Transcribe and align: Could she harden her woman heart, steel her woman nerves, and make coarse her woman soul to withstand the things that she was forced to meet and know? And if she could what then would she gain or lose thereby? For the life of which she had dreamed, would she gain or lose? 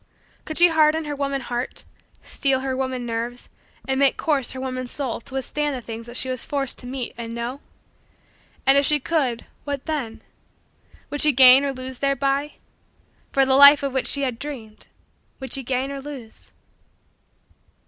Could 0.45 0.57
she 0.57 0.69
harden 0.69 1.05
her 1.05 1.15
woman 1.15 1.41
heart, 1.41 1.83
steel 2.23 2.61
her 2.61 2.75
woman 2.75 3.05
nerves, 3.05 3.49
and 3.87 3.99
make 3.99 4.17
coarse 4.17 4.53
her 4.53 4.59
woman 4.59 4.87
soul 4.87 5.21
to 5.21 5.35
withstand 5.35 5.75
the 5.75 5.79
things 5.81 6.07
that 6.07 6.17
she 6.17 6.27
was 6.27 6.43
forced 6.43 6.79
to 6.79 6.87
meet 6.87 7.13
and 7.19 7.31
know? 7.31 7.59
And 8.65 8.79
if 8.79 8.85
she 8.87 8.99
could 8.99 9.45
what 9.63 9.85
then 9.85 10.23
would 11.11 11.21
she 11.21 11.31
gain 11.31 11.63
or 11.63 11.71
lose 11.71 11.99
thereby? 11.99 12.53
For 13.31 13.45
the 13.45 13.53
life 13.53 13.83
of 13.83 13.93
which 13.93 14.07
she 14.07 14.23
had 14.23 14.39
dreamed, 14.39 14.87
would 15.39 15.53
she 15.53 15.61
gain 15.61 15.91
or 15.91 16.01
lose? 16.01 16.51